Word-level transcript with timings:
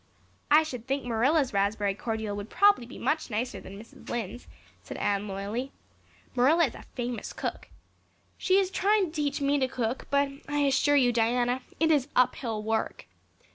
"I 0.49 0.63
should 0.63 0.87
think 0.87 1.05
Marilla's 1.05 1.53
raspberry 1.53 1.93
cordial 1.93 2.35
would 2.35 2.49
prob'ly 2.49 2.87
be 2.87 2.97
much 2.97 3.29
nicer 3.29 3.61
than 3.61 3.77
Mrs. 3.79 4.09
Lynde's," 4.09 4.47
said 4.81 4.97
Anne 4.97 5.27
loyally. 5.27 5.73
"Marilla 6.33 6.65
is 6.65 6.73
a 6.73 6.85
famous 6.95 7.33
cook. 7.33 7.67
She 8.35 8.57
is 8.57 8.71
trying 8.71 9.05
to 9.05 9.11
teach 9.11 9.41
me 9.41 9.59
to 9.59 9.67
cook 9.67 10.07
but 10.09 10.27
I 10.49 10.61
assure 10.61 10.95
you, 10.95 11.13
Diana, 11.13 11.61
it 11.79 11.91
is 11.91 12.07
uphill 12.15 12.63
work. 12.63 13.05